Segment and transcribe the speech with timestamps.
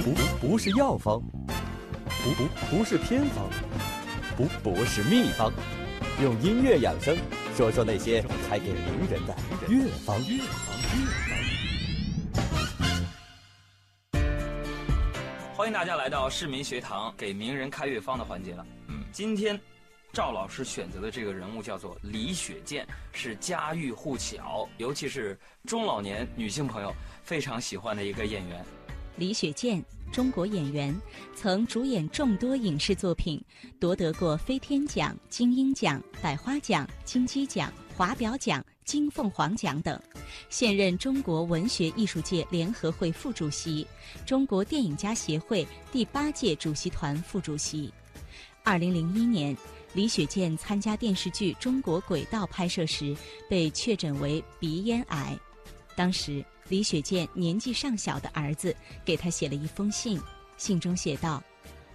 [0.00, 1.20] 不不不是药方，
[2.24, 3.46] 不不不是偏方，
[4.34, 5.52] 不不是秘方，
[6.22, 7.14] 用音乐养生，
[7.54, 9.36] 说说那些开给名人的
[9.68, 10.18] 乐方。
[10.26, 10.74] 乐方
[15.54, 18.66] 欢迎大家来到市民学堂，给名人开乐方的环节了。
[18.88, 19.60] 嗯，今天
[20.10, 28.64] 赵老师选择的这个人物叫做李雪健，是家喻户晓，尤其是中老年女性朋友非常喜欢的一个演员。
[29.16, 30.98] 李雪健，中国演员，
[31.34, 33.42] 曾主演众多影视作品，
[33.78, 40.00] 夺得过飞天奖、金鹰奖、百花奖、金鸡奖、华表奖、金凤凰奖等。
[40.48, 43.86] 现任中国文学艺术界联合会副主席，
[44.24, 47.92] 中国电影家协会第八届主席团副主席。
[48.64, 49.56] 二零零一年，
[49.92, 53.14] 李雪健参加电视剧《中国轨道》拍摄时，
[53.48, 55.38] 被确诊为鼻咽癌。
[55.94, 56.42] 当时，
[56.72, 60.18] 李雪健年纪尚小的儿子给他写了一封信，
[60.56, 61.42] 信中写道：“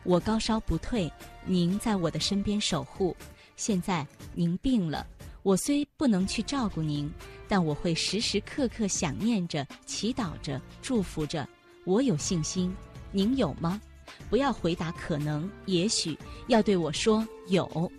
[0.06, 1.12] 我高烧不退，
[1.48, 3.18] 您在我的身边守护。
[3.56, 4.06] 现在
[4.36, 5.04] 您病了，
[5.42, 7.12] 我虽不能去照顾您，
[7.48, 11.50] 但我会时时刻刻想念着、祈祷着、祝福着。
[11.84, 12.72] 我有信心，
[13.12, 13.82] 您有吗？
[14.30, 16.16] 不要回答可能、也许，
[16.50, 17.92] 要对我说有。”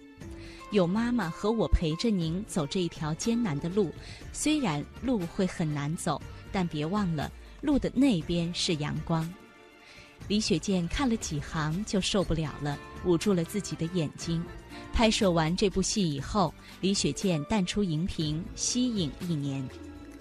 [0.70, 3.90] 有妈妈和我陪着您走这一条艰难的路，
[4.32, 6.20] 虽然路会很难走，
[6.52, 9.28] 但别忘了路的那边是阳光。
[10.26, 14.44] 李雪健看了几行就受不了了，捂住了自己的眼睛。
[14.92, 19.66] 拍摄完这部戏以后，李雪健淡出荧屏，息影一年。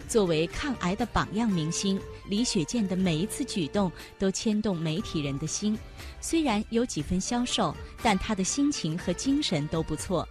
[0.07, 5.77] 作为抗癌的榜样明星，李雪健的每一次举动都牵动媒体人的心。
[6.21, 10.25] 虽然有几分消瘦，但他的心情和精神都不错。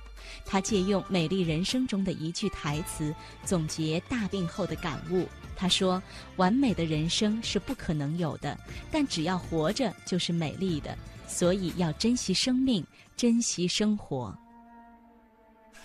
[0.46, 5.28] 他借用《美丽人生》中的一句台词，总结大病后的感悟。
[5.56, 6.02] 他说
[6.36, 8.56] ：“完美的人生是不可能有的，
[8.90, 14.36] 但只要活着就是美丽的，所以要珍惜生命，珍惜生活。”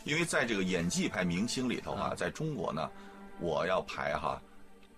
[0.04, 2.90] 因为在这个演技派明星里头啊，在中国呢，
[3.40, 4.42] 我要排哈，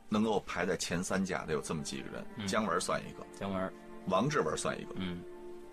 [0.10, 3.70] 能够排在前三甲的有这么几个人：姜文算一个，姜文；
[4.08, 5.22] 王志文算一个，嗯，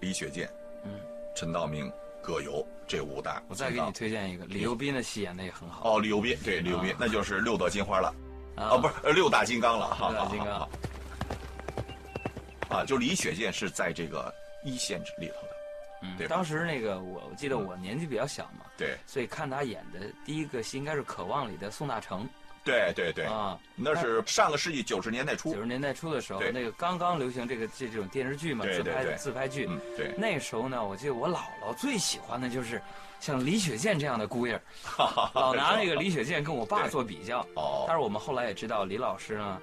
[0.00, 0.48] 李雪健，
[0.84, 0.92] 嗯，
[1.34, 1.90] 陈道明。
[2.22, 5.96] 葛优这五大，我再给你推荐一个，李幼斌的戏演的也很好。
[5.96, 8.14] 哦，李幼斌，对，李幼斌，那就是六朵金花了，
[8.60, 10.68] 啊，不是六大金刚了哈，六大金刚。
[12.68, 14.32] 啊，就李雪健是在这个
[14.62, 15.56] 一线里头的，
[16.02, 16.28] 嗯，对。
[16.28, 22.28] 当时那个我我记得我年纪比较小嘛，对，所以看他演的第一个戏应该是《渴望》里的宋大成。
[22.62, 29.66] 对对对啊，那是上个世纪九十年代初，九十年代初的时候，那个刚刚流行这个这这种电视剧嘛，自拍自拍剧。
[29.96, 32.80] 对，那时候呢，我记得我姥姥最喜欢的就是
[33.20, 34.60] 像李雪健这样的姑爷，
[35.34, 37.46] 老拿那个李雪健跟我爸做比较。
[37.54, 39.60] 哦，但是我们后来也知道李老师呢，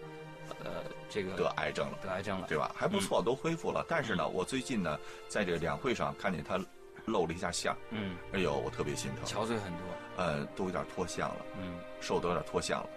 [0.64, 0.70] 呃，
[1.10, 2.72] 这个得癌症了，得癌症了，对吧？
[2.78, 3.84] 还不错，都恢复了。
[3.90, 4.98] 但是呢，我最近呢，
[5.28, 6.60] 在这个两会上看见他
[7.06, 9.82] 露了一下相，嗯，哎呦，我特别心疼，憔悴很多，
[10.18, 12.90] 呃，都有点脱相了，嗯，瘦的有点脱相了。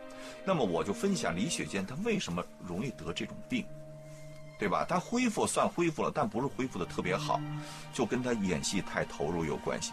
[0.45, 3.65] 那么我就分享李雪健他为什么容易得这种病，
[4.59, 4.85] 对吧？
[4.87, 7.41] 他恢复算恢复了，但不是恢复的特别好，
[7.95, 9.93] 就跟他演戏太投入有关系。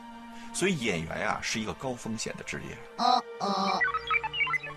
[0.58, 2.76] 所以演员呀是一个高风险的职业。
[2.98, 3.80] 啊啊！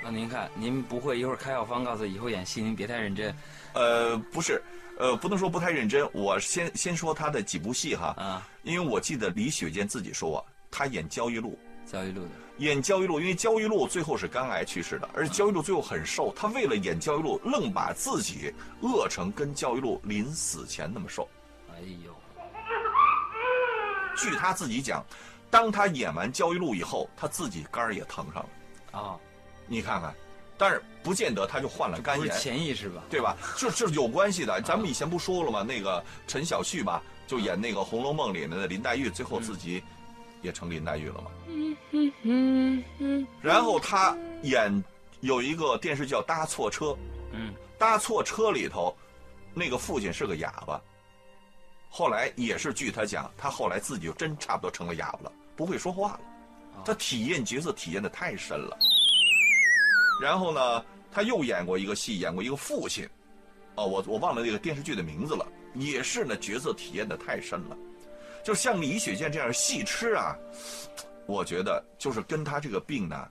[0.05, 3.35] 那您看，您不会一会儿开药方告诉以后演戏您别太认真？
[3.73, 4.63] 呃，不是，
[4.99, 6.07] 呃，不能说不太认真。
[6.13, 11.59] 我先先说他的几部戏哈，啊，因为我记得李雪健自己说啊，他演焦裕禄。
[11.87, 18.53] 焦裕禄的演焦裕禄，因为焦裕禄最后是肝癌去世的，而且焦裕禄最后很瘦，他为了演焦裕禄，愣把自己
[18.83, 21.27] 饿成跟焦裕禄临死前那么瘦。
[21.71, 22.15] 哎呦！
[24.15, 25.03] 据他自己讲，
[25.51, 28.99] 当他演完焦裕禄以后，他自己肝儿也疼上了。
[28.99, 29.19] 啊，
[29.67, 30.15] 你看看，
[30.57, 32.31] 但是不见得他就患了肝炎。
[32.39, 33.03] 潜意识吧？
[33.11, 33.37] 对吧？
[33.57, 34.61] 这这有关系的。
[34.63, 35.63] 咱们以前不说了吗？
[35.63, 39.83] 那个陈小旭吧，就演那个《红楼梦》里面的林黛玉，最后自己。
[40.43, 41.31] 也成林黛玉了嘛？
[41.49, 41.77] 嗯
[42.23, 44.83] 嗯嗯然后他演
[45.21, 46.87] 有一个电视叫《搭错车》，
[47.33, 48.97] 嗯，搭错车里头，
[49.53, 50.81] 那个父亲是个哑巴。
[51.91, 56.21] 后来也是据他讲，他后来自己就真差不多成了哑巴了，不会说话了。
[56.87, 58.79] 他体验角色体验的太深了。
[60.23, 63.07] 然后呢，他又演过一个戏，演过一个父亲，
[63.75, 67.77] 哦，我我忘了那个电视剧的名字了，也是呢角色体验的太深了。
[68.43, 70.35] 就像李雪健这样戏痴啊，
[71.27, 73.29] 我觉得就是跟他这个病呢，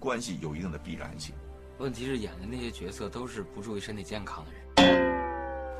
[0.00, 1.32] 关系有一定的必然性。
[1.78, 5.07] 问题是演的那些角色都是不注意身体健康的人。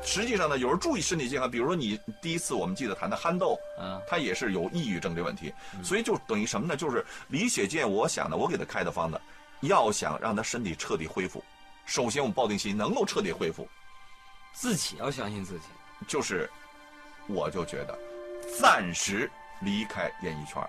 [0.02, 5.52] 实际上呢，有人注意身体健康，比如说你第一次我们记得谈的憨豆，嗯，他也是有抑郁症这问题，
[5.82, 6.76] 所以就等于什么呢？
[6.76, 9.20] 就是李雪健，我想呢，我给他开的方子，
[9.60, 11.44] 要想让他身体彻底恢复，
[11.84, 13.68] 首先我们抱定心能够彻底恢复，
[14.54, 15.64] 自己要相信自己。
[16.06, 16.48] 就是，
[17.26, 17.98] 我就觉得
[18.58, 19.30] 暂时
[19.60, 20.62] 离开演艺圈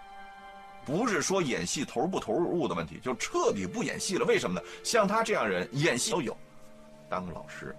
[0.85, 4.25] 不是说演戏投入不投入的问题，就彻底不演戏了。
[4.25, 4.65] 为什么呢？
[4.83, 6.35] 像他这样人，演戏都有，
[7.09, 7.75] 当老师。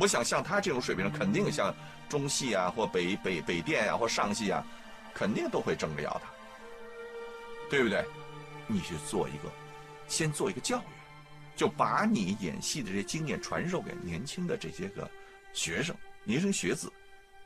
[0.00, 1.74] 我想像他这种水平，肯定像
[2.08, 4.64] 中戏啊，或北北北电啊，或上戏啊，
[5.14, 6.30] 肯定都会争着要他，
[7.70, 8.04] 对不对？
[8.66, 9.50] 你去做一个，
[10.06, 10.82] 先做一个教育，
[11.56, 15.08] 就把你演戏的这些经验传授给年轻的这些个
[15.54, 16.92] 学生、年轻学子，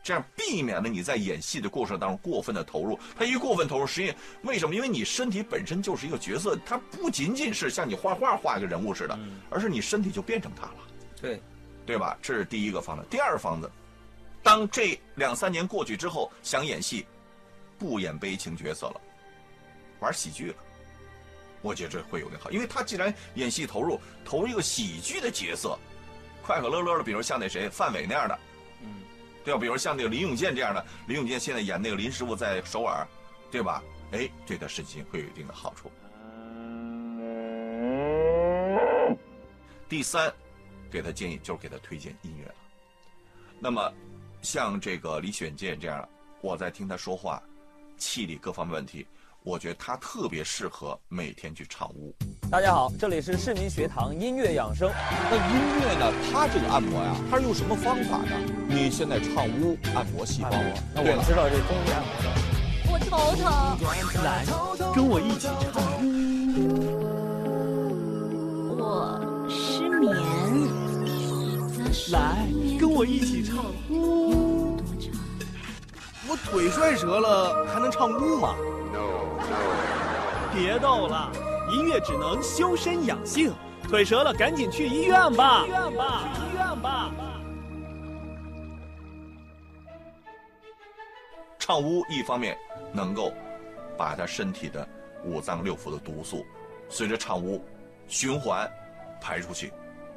[0.03, 2.99] 这样避免了你在演戏的过程当中过分的投入。
[3.19, 4.75] 他一过分投入，实际为什么？
[4.75, 9.19] 因为你身体本身就是一个角色，它不仅仅是像你画画画一个人物似的，
[9.51, 10.77] 而是你身体就变成他了。
[11.21, 11.43] 对，
[11.85, 12.17] 对吧？
[12.23, 13.05] 这是第一个方子。
[13.11, 13.71] 第二个方子，
[14.43, 17.07] 当这两三年过去之后，想演戏，
[17.79, 19.01] 不演悲情角色了，
[20.01, 20.55] 玩喜剧了。
[21.63, 25.79] 我觉得这会有点好，因为他既然演戏投入，投入一个喜剧的角色，
[26.43, 28.41] 快快乐乐的，比如像那谁范伟那样的，嗯，
[29.45, 29.61] 对吧？
[29.61, 33.07] 比如像那个林永健这样的，林永健现在演那个林师傅在首尔，
[33.51, 33.83] 对吧？
[34.13, 35.91] 哎，对他身心会有一定的好处。
[39.89, 40.33] 第三，
[40.91, 42.55] 给他建议就是给他推荐音乐了。
[43.59, 43.93] 那么，
[44.43, 46.09] 像这个李选健这样，
[46.41, 47.43] 我在听他说话，
[47.97, 49.07] 气力各方面问题，
[49.43, 52.15] 我觉得它特别适合每天去唱屋。
[52.51, 54.91] 大家好，这里是市民学堂音乐养生。
[55.31, 56.13] 那音乐呢？
[56.31, 58.37] 它这个按摩呀，它是用什么方法呢？
[58.69, 60.75] 你现在唱屋按摩细胞啊？
[60.95, 62.29] 那我知道这中医按摩的。
[62.93, 63.49] 我头疼，
[64.23, 64.45] 来，
[64.95, 65.83] 跟我一起唱。
[68.77, 70.15] 我失眠。
[72.13, 72.47] 来，
[72.79, 73.65] 跟我一起唱。
[76.29, 78.55] 我腿摔折了，还能唱呜吗？
[80.53, 81.31] 别逗了，
[81.71, 83.53] 音乐只能修身养性。
[83.89, 85.65] 腿折了，赶紧去医院吧。
[85.65, 87.11] 医院吧，去医院吧。
[91.59, 92.57] 唱屋一方面
[92.93, 93.33] 能够
[93.97, 94.87] 把他身体的
[95.25, 96.45] 五脏六腑的毒素
[96.89, 97.65] 随着唱屋
[98.09, 98.71] 循环
[99.21, 99.73] 排出去，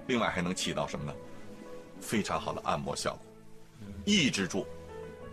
[0.07, 1.13] 另外还能起到什么呢？
[2.01, 3.21] 非常好的按摩效果，
[4.05, 4.67] 抑制住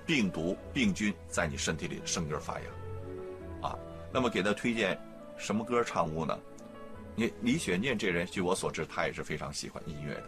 [0.07, 2.67] 病毒病菌在你身体里生根发芽。
[3.63, 3.77] 啊，
[4.13, 4.99] 那么给他推荐
[5.37, 6.39] 什么歌唱屋呢？
[7.17, 10.25] 你李雪健这人，据我所知，他也是非常喜欢音乐的，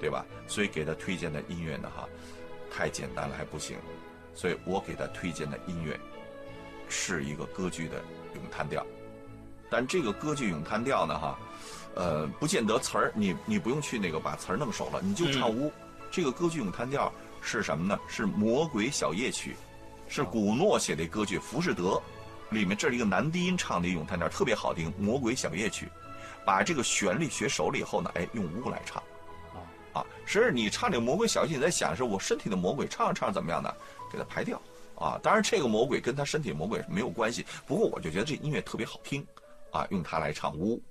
[0.00, 0.24] 对吧？
[0.46, 2.08] 所以给他推荐的音乐呢，哈，
[2.70, 3.76] 太简单了还不行。
[4.34, 5.98] 所以我给他推荐的音乐
[6.88, 8.02] 是一个歌剧的
[8.34, 8.84] 咏叹调，
[9.70, 11.38] 但这个歌剧咏叹调呢，哈，
[11.94, 15.70] 呃，不见得词儿，你你不用去那个把词儿弄熟了，你就唱屋。
[16.10, 17.96] 这个歌剧咏叹调是什么呢？
[18.08, 19.52] 是《魔鬼小夜曲》，
[20.12, 21.82] 是古诺写的歌剧《浮士德》
[22.54, 25.86] 里面这是一个男低音唱的咏叹调，特别好听，《魔鬼小夜曲》。
[26.46, 29.02] 把这个旋律学熟了以后呢，哎，用屋来唱。
[29.94, 33.72] 啊，是你唱这个魔鬼小夜曲，你在想是我身体的魔鬼，唱着唱着怎么样呢？
[34.12, 34.60] 给它排掉
[34.96, 35.18] 啊！
[35.22, 37.46] 当然，这个魔鬼跟他身体魔鬼没有关系。
[37.66, 39.26] 不过，我就觉得这音乐特别好听，
[39.72, 40.82] 啊，用它来唱巫。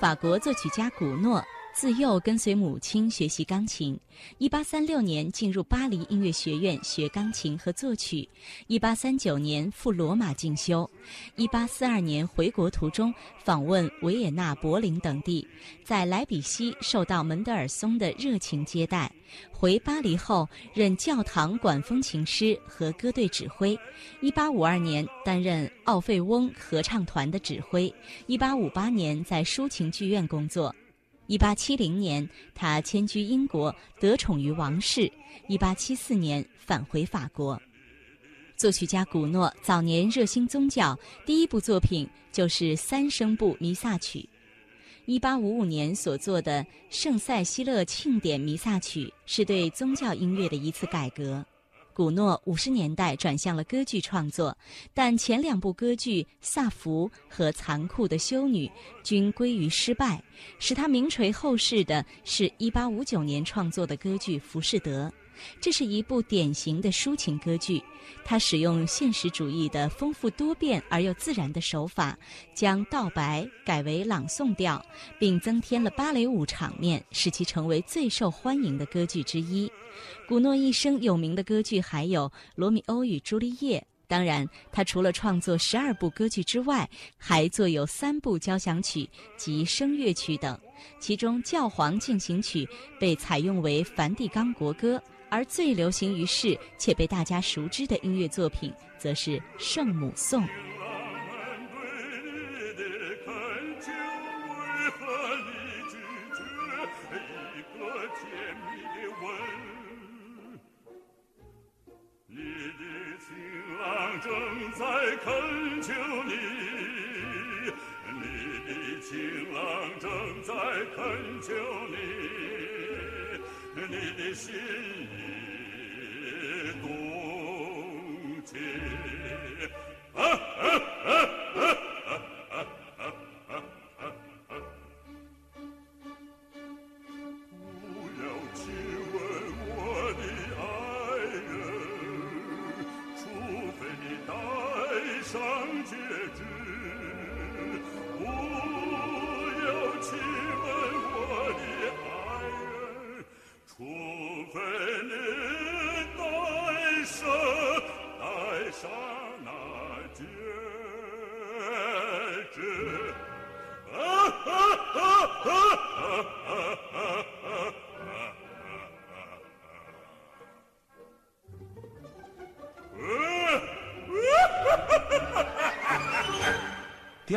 [0.00, 3.98] 法国作曲家古诺自幼跟随母亲学习钢琴。
[4.38, 8.28] 一八三六年进入巴黎音乐学院学钢琴和作曲。
[8.66, 10.88] 一八三九年赴罗马进修。
[11.36, 15.46] 一八四二年回国途中访问维也纳、柏林等地，
[15.84, 19.10] 在莱比锡受到门德尔松的热情接待。
[19.52, 23.78] 回巴黎后任教堂管风琴师和歌队指挥。
[24.20, 27.92] 一八五二年担任奥费翁合唱团的指挥。
[28.26, 30.74] 一八五八年在抒情剧院工作。
[31.28, 35.12] 一八七零年，他迁居英国，得宠于王室。
[35.46, 37.60] 一八七四年返回法国。
[38.56, 44.26] 作曲家古诺早年热心宗教，第一部作品就是三声部弥撒曲。
[45.04, 51.44] 一八五五年所作的《圣塞西勒庆典弥撒曲》是对宗教音乐的一次改革。
[51.98, 54.56] 古诺五十年代转向了歌剧创作，
[54.94, 58.68] 但前两部歌剧《萨福》和《残酷的修女》
[59.02, 60.22] 均归于失败。
[60.60, 65.08] 使他名垂后世的是一八五九年创作的歌剧《浮士德》，
[65.60, 67.82] 这是一部典型的抒情歌剧。
[68.24, 72.18] 他使用现实主义的丰富多变而又自然的手法，
[72.54, 74.84] 将道白改为朗诵调，
[75.18, 79.70] 并增添了芭蕾舞场面，使其成为最受欢迎的歌剧之一。
[80.26, 83.78] 古诺一生有名的歌剧还有《罗密欧与朱丽叶》。
[84.06, 90.58] 当然，他除了创作十二部歌剧之外，还作有三部交响曲及声乐曲等。
[90.98, 92.64] 其中，《教皇进行曲》
[92.98, 100.42] 被采用为梵蒂冈国歌，而最流行于世且被大家熟知的音乐作品，则是《圣母颂》。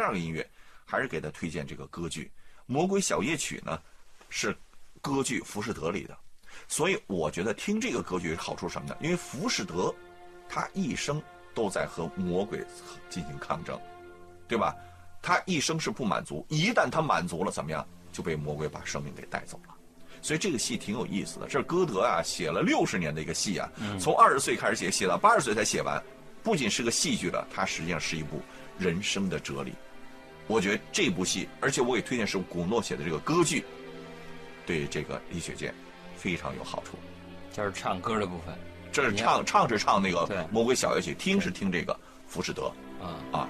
[0.02, 0.48] 二个音乐
[0.86, 2.26] 还是给他推荐这个歌剧
[2.66, 3.80] 《魔鬼小夜曲》呢，
[4.30, 4.56] 是
[5.02, 6.18] 歌剧《浮士德》里的，
[6.68, 8.98] 所以我觉得听这个歌剧好处什么呢？
[9.02, 9.94] 因为浮士德
[10.50, 11.22] 他一生
[11.54, 12.64] 都在和魔鬼
[13.10, 13.80] 进行抗争，
[14.48, 14.76] 对吧？
[15.22, 19.76] 他一生是不满足，一旦他满足了，怎么样就被魔鬼把生命给带走了。
[20.22, 26.02] 所以这个戏挺有意思的，这是歌德啊写了六十年的一个戏啊，从二十岁开始写，写到八十岁才写完。
[26.44, 28.42] 不仅是个戏剧了，它实际上是一部
[28.78, 29.74] 人生的哲理。
[30.52, 33.64] 我觉得这部戏，而且我也推荐是古诺写的这个歌剧，
[34.66, 35.74] 对这个李雪健
[36.18, 36.98] 非常有好处。
[37.54, 38.54] 就是唱歌的部分。
[38.92, 41.94] 这是唱唱是唱那个《魔鬼小夜曲》，听是听这个
[42.28, 42.70] 《浮士德
[43.02, 43.48] 啊》啊。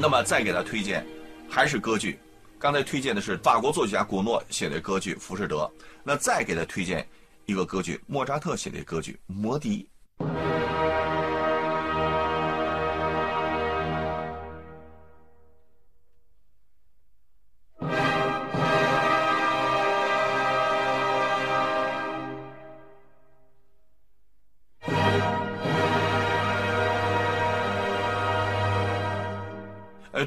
[0.00, 1.06] 那么再给他推荐，
[1.46, 2.18] 还是歌剧。
[2.58, 5.70] 刚才推荐的是法国作曲家古诺写的歌剧《浮士德》，
[6.02, 7.06] 那再给他推荐
[7.44, 9.82] 一个歌剧，莫扎特写的歌剧《魔笛》。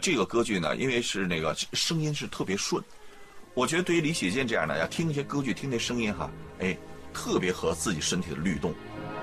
[0.03, 2.83] 这个歌剧呢，因为是那个声音是特别顺，
[3.53, 6.29] 我觉得对于李雪健这样的，要听一些歌剧，听那声音哈，
[6.59, 6.77] 哎，
[7.13, 8.73] 特别合自己身体的律动，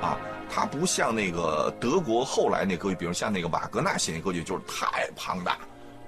[0.00, 0.16] 啊，
[0.48, 5.58] 它不像那个德国后来那歌剧，比如像那个瓦格纳写那歌剧，就是太庞大、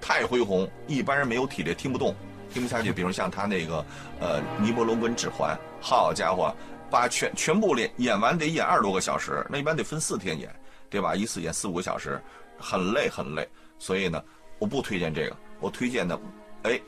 [0.00, 2.17] 太恢宏，一般人没有体力听不动，
[2.50, 2.91] 听不下去。
[2.95, 3.85] 比如像他那个
[4.21, 6.50] 呃《尼伯龙根指环》，好家伙，
[6.91, 10.50] 把全全部演演完得演二十多个小时，那一般得分四天演，
[10.88, 11.14] 对吧？
[11.14, 12.19] 一次演四五个小时，
[12.59, 13.47] 很累很累。
[13.79, 14.23] 所以呢，
[14.62, 16.16] 我不推荐这个，我推荐的，
[16.62, 16.81] 哎，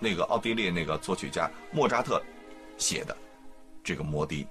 [0.00, 2.20] 那个奥地利那个作曲家莫扎特
[2.76, 3.16] 写的
[3.84, 4.42] 这个《魔笛》。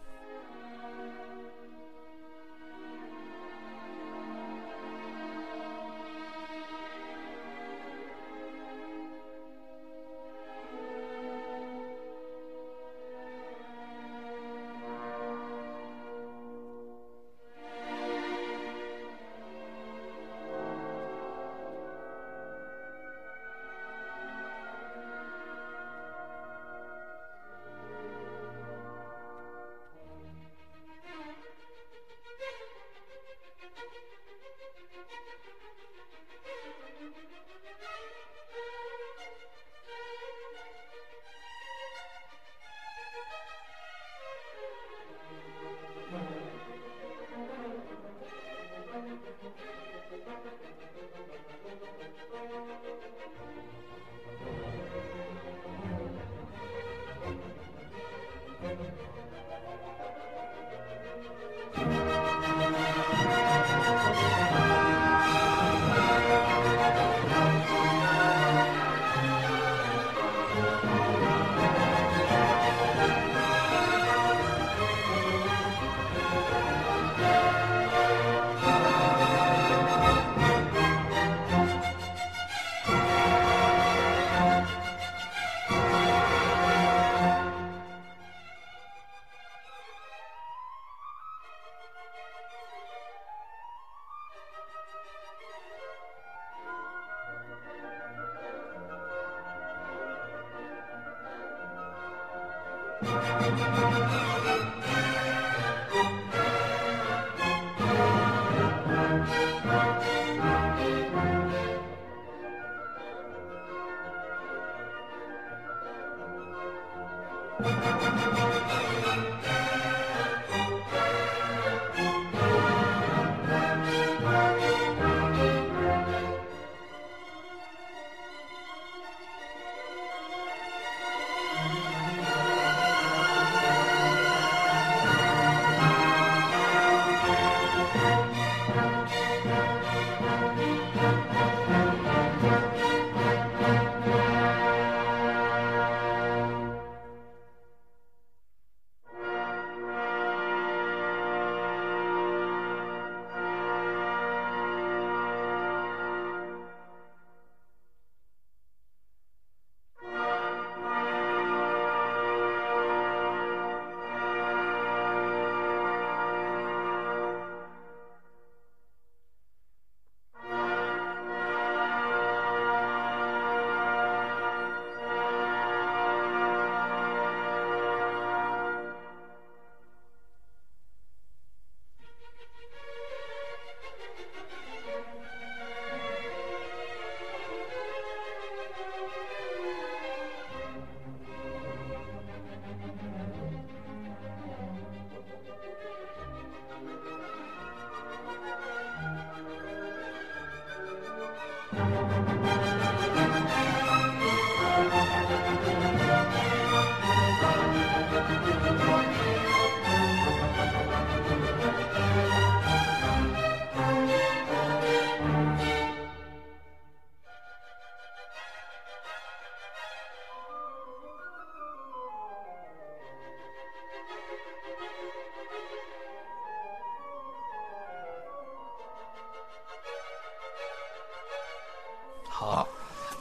[232.45, 232.67] 好，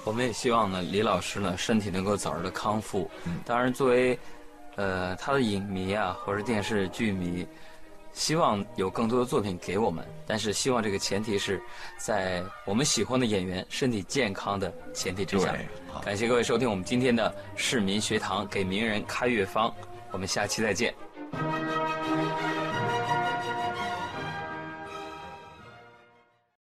[0.04, 3.10] 我们也希望呢，李老师呢身体能够早日的康复。
[3.46, 4.18] 当然，作为
[4.76, 7.46] 呃他的影迷啊，或者电视剧迷，
[8.12, 10.04] 希望有更多的作品给我们。
[10.26, 11.60] 但是，希望这个前提是
[11.98, 15.54] 在我们喜欢的演员身体健康的前提之下。
[15.90, 19.74] 好感谢各位收听我们今天的市民学堂，给名人开乐方。
[20.10, 20.94] 我们下期再见。